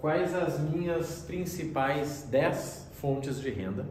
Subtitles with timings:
[0.00, 3.86] quais as minhas principais 10 fontes de renda.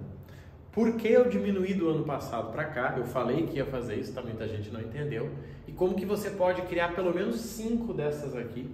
[0.72, 2.96] Por que eu diminuí do ano passado para cá?
[2.98, 4.22] Eu falei que ia fazer isso, tá?
[4.22, 5.30] muita gente não entendeu.
[5.68, 8.70] E como que você pode criar pelo menos cinco dessas aqui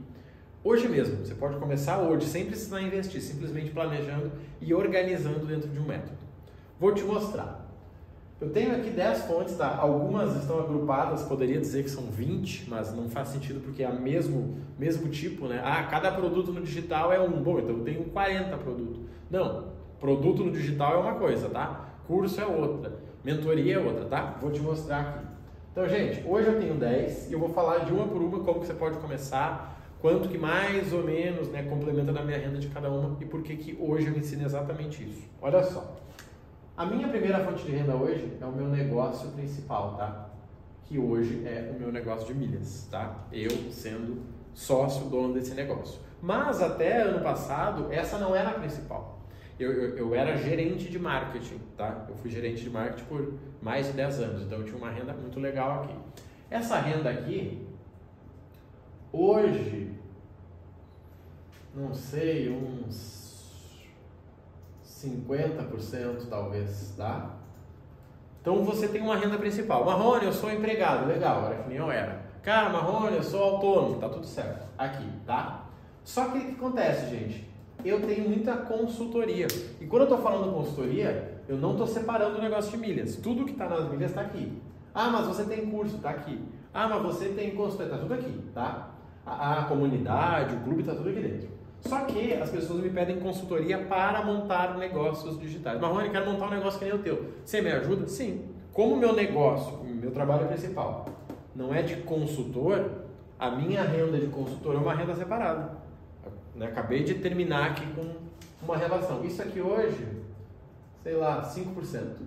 [0.65, 1.23] hoje mesmo.
[1.23, 6.17] Você pode começar hoje, sem precisar investir, simplesmente planejando e organizando dentro de um método.
[6.79, 7.64] Vou te mostrar.
[8.39, 9.77] Eu tenho aqui 10 fontes, tá?
[9.77, 14.01] Algumas estão agrupadas, poderia dizer que são 20, mas não faz sentido porque é o
[14.01, 15.61] mesmo, mesmo tipo, né?
[15.63, 17.41] Ah, cada produto no digital é um.
[17.41, 18.99] Bom, então eu tenho 40 produtos.
[19.31, 19.69] Não,
[20.01, 21.95] produto no digital é uma coisa, tá?
[22.07, 24.37] Curso é outra, mentoria é outra, tá?
[24.41, 25.25] Vou te mostrar aqui.
[25.71, 28.59] Então, gente, hoje eu tenho 10 e eu vou falar de uma por uma como
[28.59, 32.67] que você pode começar, quanto que mais ou menos né, complementa da minha renda de
[32.67, 35.23] cada uma e por que que hoje eu ensino exatamente isso.
[35.41, 36.04] Olha só.
[36.77, 40.29] A minha primeira fonte de renda hoje é o meu negócio principal, tá?
[40.83, 43.25] Que hoje é o meu negócio de milhas, tá?
[43.31, 44.21] Eu sendo
[44.53, 46.01] sócio, dono desse negócio.
[46.21, 49.21] Mas até ano passado, essa não era a principal.
[49.57, 52.07] Eu, eu, eu, era gerente de marketing, tá?
[52.09, 55.13] Eu fui gerente de marketing por mais de 10 anos, então eu tinha uma renda
[55.13, 55.95] muito legal aqui.
[56.49, 57.65] Essa renda aqui,
[59.13, 59.93] hoje,
[61.73, 63.24] não sei, uns
[65.05, 67.35] 50% talvez, tá?
[68.41, 69.85] Então você tem uma renda principal.
[69.85, 72.25] Marrone, eu sou empregado, legal, era que nem eu era.
[72.43, 74.67] Cara, Marrone, eu sou autônomo, tá tudo certo.
[74.77, 75.65] Aqui, tá?
[76.03, 77.49] Só que o que acontece, gente?
[77.83, 79.47] Eu tenho muita consultoria.
[79.81, 83.15] E quando eu tô falando consultoria, eu não tô separando o negócio de milhas.
[83.15, 84.61] Tudo que tá nas milhas tá aqui.
[84.93, 86.39] Ah, mas você tem curso, tá aqui.
[86.73, 88.91] Ah, mas você tem consultoria, tá tudo aqui, tá?
[89.25, 91.54] A, a comunidade, o clube tá tudo aqui dentro.
[91.81, 95.79] Só que as pessoas me pedem consultoria para montar negócios digitais.
[95.79, 97.31] Marrone, quero montar um negócio que nem o teu.
[97.43, 98.07] Você me ajuda?
[98.07, 98.45] Sim.
[98.73, 101.05] Como meu negócio, meu trabalho principal,
[101.55, 102.91] não é de consultor,
[103.39, 105.77] a minha renda de consultor é uma renda separada.
[106.55, 106.67] Né?
[106.67, 108.15] Acabei de terminar aqui com
[108.63, 109.23] uma relação.
[109.23, 110.05] Isso aqui hoje,
[111.03, 112.17] sei lá, 5%.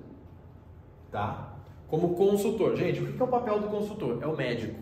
[1.10, 1.54] Tá?
[1.88, 2.76] Como consultor.
[2.76, 4.18] Gente, o que é o papel do consultor?
[4.22, 4.78] É o médico.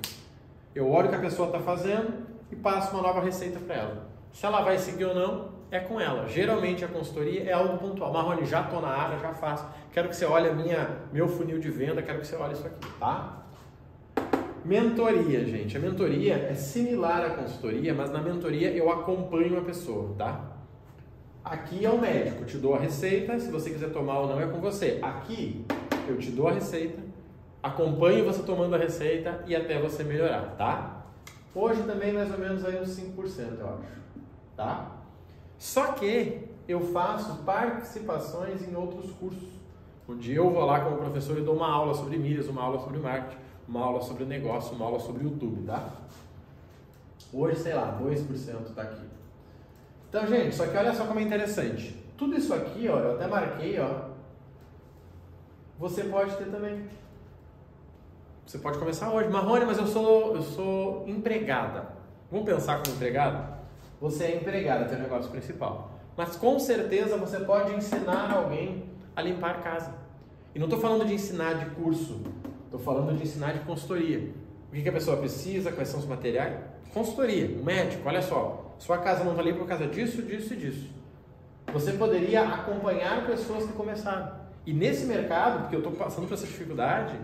[0.74, 4.06] Eu olho o que a pessoa está fazendo e passo uma nova receita para ela.
[4.36, 6.28] Se ela vai seguir ou não, é com ela.
[6.28, 8.12] Geralmente a consultoria é algo pontual.
[8.12, 9.66] Marrone, já estou na área, já faço.
[9.90, 12.86] Quero que você olhe minha, meu funil de venda, quero que você olhe isso aqui,
[13.00, 13.46] tá?
[14.62, 15.74] Mentoria, gente.
[15.78, 20.44] A mentoria é similar à consultoria, mas na mentoria eu acompanho a pessoa, tá?
[21.42, 24.46] Aqui é o médico, te dou a receita, se você quiser tomar ou não é
[24.46, 24.98] com você.
[25.00, 25.64] Aqui
[26.06, 27.00] eu te dou a receita,
[27.62, 31.06] acompanho você tomando a receita e até você melhorar, tá?
[31.54, 34.05] Hoje também mais ou menos aí uns 5%, eu acho
[34.56, 34.92] tá?
[35.58, 39.48] Só que eu faço participações em outros cursos,
[40.08, 42.98] onde eu vou lá como professor e dou uma aula sobre milhas, uma aula sobre
[42.98, 43.36] marketing,
[43.68, 45.88] uma aula sobre negócio, uma aula sobre YouTube, tá?
[47.32, 49.06] Hoje, sei lá, 2% tá aqui.
[50.08, 51.94] Então, gente, só que olha só como é interessante.
[52.16, 54.06] Tudo isso aqui, ó, eu até marquei, ó.
[55.78, 56.86] Você pode ter também.
[58.46, 59.28] Você pode começar hoje.
[59.28, 61.88] Marrone, mas eu sou, eu sou empregada.
[62.30, 63.58] Vamos pensar como empregada?
[64.00, 65.90] Você é empregado, teu negócio principal.
[66.16, 68.84] Mas com certeza você pode ensinar alguém
[69.14, 69.94] a limpar a casa.
[70.54, 72.20] E não estou falando de ensinar de curso,
[72.64, 74.30] estou falando de ensinar de consultoria.
[74.70, 76.58] O que, que a pessoa precisa, quais são os materiais?
[76.92, 80.56] Consultoria, um médico, olha só, sua casa não está limpa por causa disso, disso e
[80.56, 80.90] disso.
[81.72, 84.32] Você poderia acompanhar pessoas que começaram.
[84.64, 87.18] E nesse mercado, porque eu estou passando por essa dificuldade,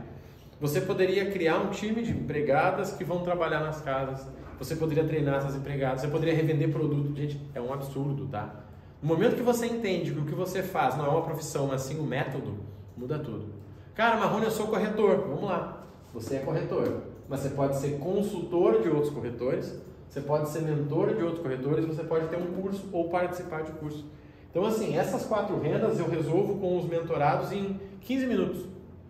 [0.60, 4.28] você poderia criar um time de empregadas que vão trabalhar nas casas,
[4.64, 7.14] você poderia treinar essas empregadas, você poderia revender produto.
[7.16, 8.54] Gente, é um absurdo, tá?
[9.02, 11.82] No momento que você entende que o que você faz não é uma profissão, mas
[11.82, 12.54] sim um método,
[12.96, 13.46] muda tudo.
[13.94, 15.18] Cara, Marrone, eu sou corretor.
[15.28, 15.84] Vamos lá.
[16.14, 17.02] Você é corretor.
[17.28, 21.84] Mas você pode ser consultor de outros corretores, você pode ser mentor de outros corretores,
[21.84, 24.04] você pode ter um curso ou participar de curso.
[24.50, 28.66] Então, assim, essas quatro rendas eu resolvo com os mentorados em 15 minutos.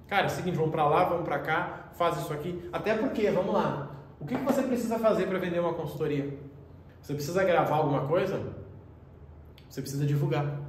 [0.06, 2.62] Cara, é o seguinte, vamos para lá, vamos para cá, faz isso aqui.
[2.72, 3.90] Até porque, vamos lá,
[4.22, 6.33] o que, você precisa fazer para vender uma consultoria?
[7.00, 8.41] Você precisa gravar alguma coisa?
[9.69, 10.61] Você precisa divulgar.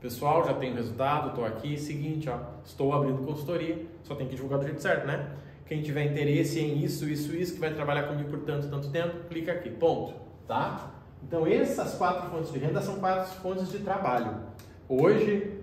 [0.00, 4.58] Pessoal, já tem resultado, estou aqui, seguinte, ó, estou abrindo consultoria, só tem que divulgar
[4.58, 5.30] do jeito certo, né?
[5.66, 9.28] Quem tiver interesse em isso, isso, isso, que vai trabalhar comigo por tanto, tanto tempo,
[9.28, 10.14] clica aqui, ponto,
[10.46, 10.90] tá?
[11.22, 14.40] Então essas quatro fontes de renda são quatro fontes de trabalho.
[14.88, 15.60] Hoje,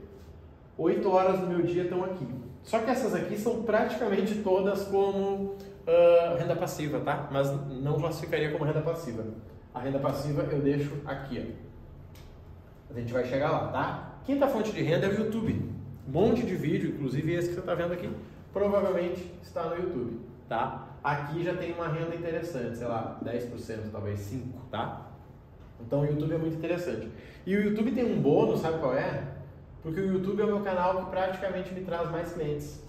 [0.78, 2.28] oito horas do meu dia estão aqui.
[2.64, 7.28] Só que essas aqui são praticamente todas como uh, renda passiva, tá?
[7.32, 9.24] Mas não classificaria como renda passiva.
[9.74, 12.94] A renda passiva eu deixo aqui, ó.
[12.94, 14.16] A gente vai chegar lá, tá?
[14.24, 15.74] Quinta fonte de renda é o YouTube.
[16.08, 18.10] Um monte de vídeo, inclusive esse que você está vendo aqui,
[18.54, 20.88] provavelmente está no YouTube, tá?
[21.04, 25.12] Aqui já tem uma renda interessante, sei lá, 10%, talvez 5%, tá?
[25.80, 27.10] Então o YouTube é muito interessante.
[27.46, 29.24] E o YouTube tem um bônus, sabe qual é?
[29.84, 32.82] Porque o YouTube é o meu canal que praticamente me traz mais clientes.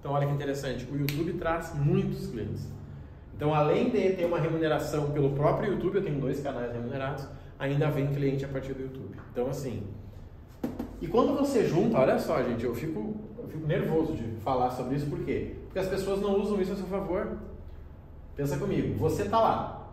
[0.00, 2.66] Então olha que interessante, o YouTube traz muitos clientes.
[3.36, 7.26] Então além de ter uma remuneração pelo próprio YouTube, eu tenho dois canais remunerados,
[7.58, 9.14] ainda vem cliente a partir do YouTube.
[9.30, 9.86] Então assim,
[11.00, 14.96] e quando você junta, olha só gente, eu fico, eu fico nervoso de falar sobre
[14.96, 15.56] isso, por quê?
[15.64, 17.38] Porque as pessoas não usam isso a seu favor.
[18.36, 19.88] Pensa comigo, você tá lá,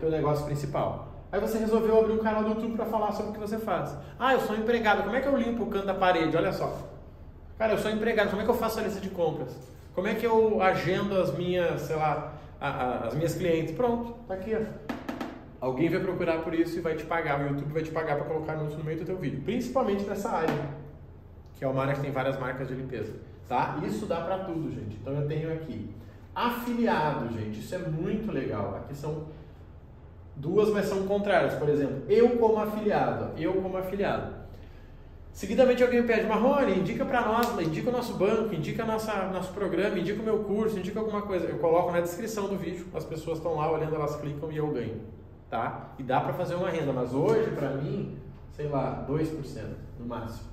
[0.00, 1.08] teu negócio principal.
[1.30, 3.96] Aí você resolveu abrir um canal do YouTube para falar sobre o que você faz.
[4.18, 6.36] Ah, eu sou empregado, como é que eu limpo o canto da parede?
[6.36, 6.76] Olha só.
[7.62, 9.56] Cara, eu sou empregado, como é que eu faço a lista de compras?
[9.94, 13.72] Como é que eu agendo as minhas, sei lá, a, a, as minhas clientes?
[13.72, 14.50] Pronto, tá aqui.
[15.60, 18.24] Alguém vai procurar por isso e vai te pagar, o YouTube vai te pagar para
[18.24, 20.52] colocar anúncio no meio do teu vídeo, principalmente nessa área,
[21.54, 23.12] que é uma área que tem várias marcas de limpeza,
[23.48, 23.78] tá?
[23.86, 24.96] Isso dá para tudo, gente.
[25.00, 25.88] Então eu tenho aqui
[26.34, 28.74] afiliado, gente, isso é muito legal.
[28.74, 29.28] Aqui são
[30.34, 31.54] Duas, mas são contrárias.
[31.54, 34.41] Por exemplo, eu como afiliado, eu como afiliado.
[35.32, 39.98] Seguidamente alguém pede, Marrone, indica para nós, indica o nosso banco, indica nossa, nosso programa,
[39.98, 41.46] indica o meu curso, indica alguma coisa.
[41.46, 44.68] Eu coloco na descrição do vídeo, as pessoas estão lá olhando, elas clicam e eu
[44.68, 45.00] ganho.
[45.48, 45.94] Tá?
[45.98, 48.18] E dá para fazer uma renda, mas hoje, para mim,
[48.52, 49.26] sei lá, 2%
[49.98, 50.52] no máximo.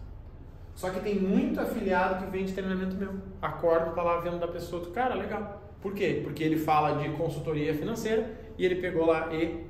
[0.75, 3.13] Só que tem muito afiliado que vende treinamento meu.
[3.41, 5.61] Acordo, tá lá vendo da pessoa, cara, legal.
[5.81, 6.21] Por quê?
[6.23, 9.65] Porque ele fala de consultoria financeira e ele pegou lá e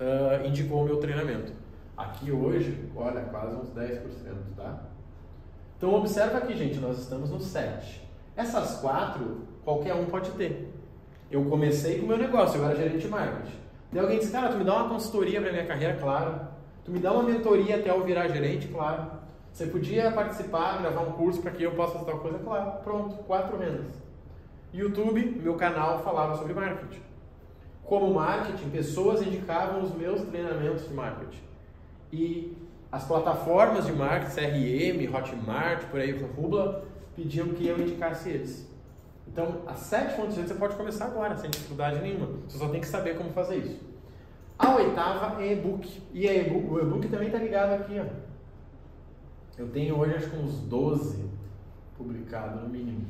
[0.00, 1.52] uh, indicou o meu treinamento.
[1.98, 4.02] Aqui hoje, olha, quase uns 10%,
[4.56, 4.84] tá?
[5.76, 8.08] Então observa aqui, gente, nós estamos no 7.
[8.36, 10.72] Essas quatro, qualquer um pode ter.
[11.28, 13.56] Eu comecei com o meu negócio, eu era gerente de marketing.
[13.92, 15.96] Daí alguém disse, cara, tu me dá uma consultoria para minha carreira?
[15.96, 16.40] Claro.
[16.84, 18.68] Tu me dá uma mentoria até eu virar gerente?
[18.68, 19.10] Claro.
[19.52, 22.38] Você podia participar, gravar um curso para que eu possa fazer tal coisa?
[22.38, 22.80] Claro.
[22.84, 24.00] Pronto, quatro rendas.
[24.72, 27.08] YouTube, meu canal falava sobre marketing
[27.88, 31.47] como marketing, pessoas indicavam os meus treinamentos de marketing.
[32.12, 32.56] E
[32.90, 36.84] as plataformas de marketing, CRM, Hotmart, por aí, Rubla,
[37.14, 38.68] pediam que eu indicasse eles.
[39.26, 42.28] Então, as sete fontes você pode começar agora, sem dificuldade nenhuma.
[42.48, 43.88] Você só tem que saber como fazer isso.
[44.58, 46.02] A oitava é e-book.
[46.12, 48.00] E e o e-book também está ligado aqui.
[48.00, 48.06] Ó.
[49.58, 51.24] Eu tenho hoje acho que uns 12
[51.96, 53.06] publicados no mínimo.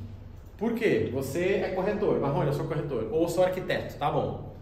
[0.56, 1.08] Por quê?
[1.14, 2.18] Você é corretor.
[2.20, 3.08] Marrone, eu sou corretor.
[3.12, 4.54] Ou sou arquiteto, tá bom.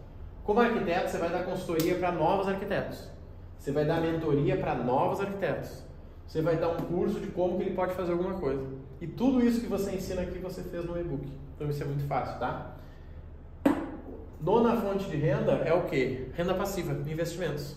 [0.45, 3.11] Como arquiteto, você vai dar consultoria para novos arquitetos.
[3.59, 5.85] Você vai dar mentoria para novos arquitetos.
[6.27, 8.65] Você vai dar um curso de como que ele pode fazer alguma coisa.
[9.01, 11.29] E tudo isso que você ensina aqui, você fez no e-book.
[11.55, 12.77] Então isso é muito fácil, tá?
[14.41, 16.29] Nona fonte de renda é o que?
[16.35, 17.77] Renda passiva, investimentos.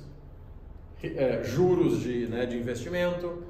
[1.02, 3.44] É, juros de, né, de investimento,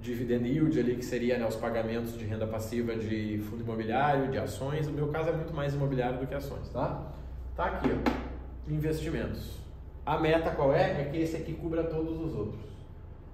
[0.00, 4.38] dividend yield ali, que seria né, os pagamentos de renda passiva de fundo imobiliário, de
[4.38, 4.86] ações.
[4.86, 7.12] No meu caso é muito mais imobiliário do que ações, tá?
[7.54, 8.34] Tá aqui, ó
[8.68, 9.58] investimentos.
[10.06, 11.00] A meta qual é?
[11.00, 12.60] É que esse aqui cubra todos os outros.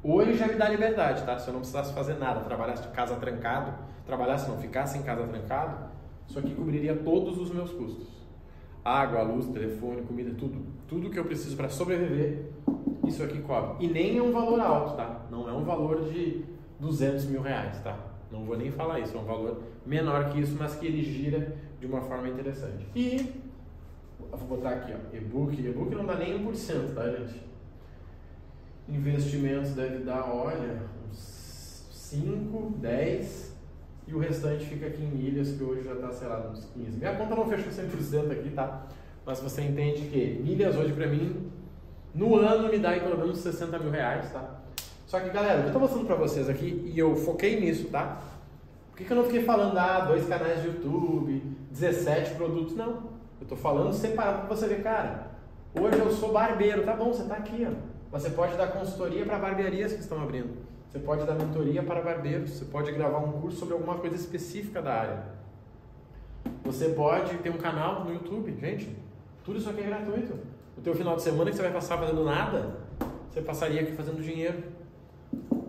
[0.03, 1.39] Hoje já me dá liberdade, tá?
[1.39, 3.75] Se eu não precisasse fazer nada, trabalhasse de casa trancado,
[4.07, 5.91] trabalhasse não, ficasse em casa trancado,
[6.29, 8.09] isso aqui cobriria todos os meus custos.
[8.85, 10.65] Água, luz, telefone, comida, tudo.
[10.89, 12.51] Tudo que eu preciso para sobreviver,
[13.07, 13.85] isso aqui cobre.
[13.85, 15.27] E nem é um valor alto, tá?
[15.31, 16.45] Não é um valor de
[16.79, 17.99] 200 mil reais, tá?
[18.31, 21.57] Não vou nem falar isso, é um valor menor que isso, mas que ele gira
[21.81, 22.87] de uma forma interessante.
[22.95, 23.40] E
[24.37, 25.61] vou botar aqui, ó, e-book.
[25.61, 27.43] E-book não dá nem 1%, tá, gente?
[28.89, 33.57] Investimentos deve dar, olha, uns 5, 10
[34.09, 36.99] e o restante fica aqui em milhas, que hoje já está, sei lá, uns 15.
[36.99, 38.87] Minha conta não fechou 100% aqui, tá?
[39.25, 41.51] Mas você entende que milhas hoje para mim,
[42.15, 44.61] no ano me dá aí pelo menos 60 mil reais, tá?
[45.07, 48.21] Só que, galera, eu estou mostrando para vocês aqui e eu foquei nisso, tá?
[48.91, 52.77] Por que, que eu não fiquei falando, ah, dois canais de YouTube, 17 produtos?
[52.77, 53.10] Não.
[53.51, 55.27] Estou falando separado para você ver, cara.
[55.75, 57.75] Hoje eu sou barbeiro, tá bom, você está aqui, ó.
[58.13, 60.57] Mas você pode dar consultoria para barbearias que estão abrindo.
[60.87, 62.51] Você pode dar mentoria para barbeiros.
[62.51, 65.25] Você pode gravar um curso sobre alguma coisa específica da área.
[66.63, 68.97] Você pode ter um canal no YouTube, gente.
[69.43, 70.35] Tudo isso aqui é gratuito.
[70.79, 72.77] O teu final de semana que você vai passar fazendo nada,
[73.29, 74.63] você passaria aqui fazendo dinheiro.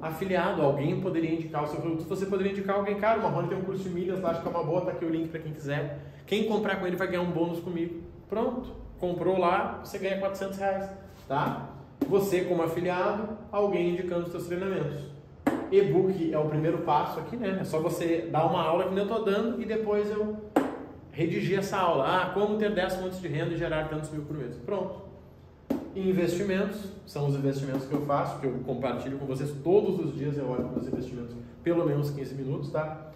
[0.02, 2.04] Afiliado, alguém poderia indicar o seu produto.
[2.06, 4.48] Você poderia indicar alguém, cara, o Marrone tem um curso de milhas lá, acho que
[4.48, 6.00] é uma boa, tá aqui o link para quem quiser.
[6.26, 8.02] Quem comprar com ele vai ganhar um bônus comigo.
[8.28, 8.70] Pronto.
[9.00, 10.90] Comprou lá, você ganha 400 reais.
[11.28, 11.70] Tá?
[12.08, 15.12] Você, como afiliado, alguém indicando os seus treinamentos.
[15.72, 17.60] E-book é o primeiro passo aqui, né?
[17.62, 20.36] É só você dar uma aula que eu estou dando e depois eu
[21.12, 22.06] redigir essa aula.
[22.08, 24.58] Ah, como ter 10 fontes de renda e gerar tantos mil por mês.
[24.66, 25.11] Pronto.
[25.96, 30.38] Investimentos, são os investimentos que eu faço, que eu compartilho com vocês todos os dias,
[30.38, 33.12] eu olho os investimentos pelo menos 15 minutos, tá?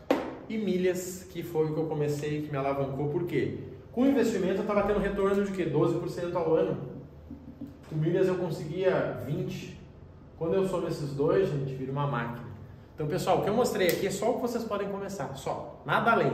[0.50, 3.10] e milhas, que foi o que eu comecei, que me alavancou.
[3.10, 3.60] Por quê?
[3.92, 5.66] Com investimento eu estava tendo retorno de quê?
[5.66, 6.78] 12% ao ano.
[7.90, 9.80] Com milhas eu conseguia 20.
[10.38, 12.46] Quando eu somo esses dois, gente, vira uma máquina.
[12.94, 15.82] Então, pessoal, o que eu mostrei aqui é só o que vocês podem começar, só,
[15.86, 16.32] nada além.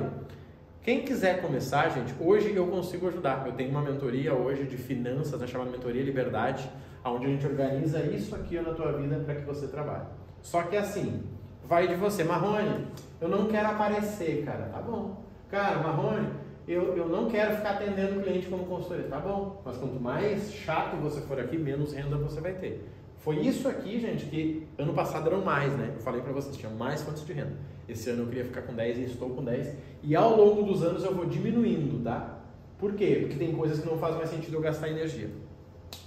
[0.83, 3.45] Quem quiser começar, gente, hoje eu consigo ajudar.
[3.45, 6.67] Eu tenho uma mentoria hoje de finanças, né, chamada Mentoria Liberdade,
[7.05, 10.05] onde a gente organiza isso aqui na tua vida para que você trabalhe.
[10.41, 11.21] Só que assim,
[11.63, 12.23] vai de você.
[12.23, 12.87] Marrone,
[13.21, 14.69] eu não quero aparecer, cara.
[14.73, 15.23] Tá bom.
[15.51, 16.29] Cara, Marrone,
[16.67, 19.05] eu, eu não quero ficar atendendo o cliente como consultoria.
[19.05, 19.61] Tá bom.
[19.63, 22.89] Mas quanto mais chato você for aqui, menos renda você vai ter.
[23.21, 25.91] Foi isso aqui, gente, que ano passado eram mais, né?
[25.95, 27.53] Eu falei para vocês, tinha mais fontes de renda.
[27.87, 29.75] Esse ano eu queria ficar com 10 e estou com 10.
[30.01, 32.39] E ao longo dos anos eu vou diminuindo, tá?
[32.79, 33.17] Por quê?
[33.21, 35.29] Porque tem coisas que não faz mais sentido eu gastar energia.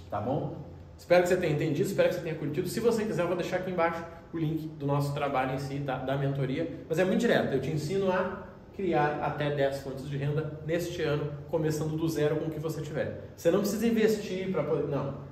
[0.09, 0.57] Tá bom?
[0.97, 2.67] Espero que você tenha entendido, espero que você tenha curtido.
[2.67, 4.03] Se você quiser, eu vou deixar aqui embaixo
[4.33, 6.69] o link do nosso trabalho em si, da, da mentoria.
[6.89, 8.43] Mas é muito direto, eu te ensino a
[8.75, 12.81] criar até 10 fontes de renda neste ano, começando do zero com o que você
[12.81, 13.31] tiver.
[13.37, 14.89] Você não precisa investir para poder.
[14.89, 15.23] Não.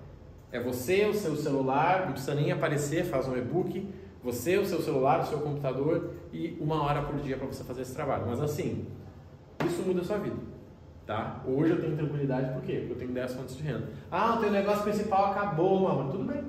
[0.53, 3.91] É você, o seu celular, não precisa nem aparecer, faz um e-book.
[4.23, 7.81] Você, o seu celular, o seu computador e uma hora por dia para você fazer
[7.81, 8.27] esse trabalho.
[8.27, 8.85] Mas assim,
[9.65, 10.35] isso muda a sua vida.
[11.07, 11.41] Tá?
[11.47, 12.77] Hoje eu tenho tranquilidade por quê?
[12.77, 13.89] Porque eu tenho 10 fontes de renda.
[14.11, 16.11] Ah, o teu negócio principal acabou, mano.
[16.11, 16.43] Tudo bem.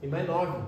[0.00, 0.58] Tem mais 9.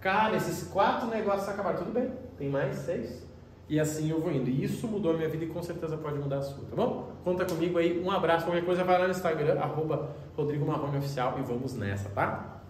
[0.00, 1.78] Cara, esses quatro negócios acabaram.
[1.78, 2.10] Tudo bem.
[2.36, 3.24] Tem mais 6.
[3.68, 4.48] E assim eu vou indo.
[4.50, 7.10] E isso mudou a minha vida e com certeza pode mudar a sua, tá bom?
[7.24, 8.02] Conta comigo aí.
[8.02, 8.44] Um abraço.
[8.44, 12.63] Qualquer coisa vai lá no Instagram, arroba Rodrigo Marrone Oficial e vamos nessa, tá?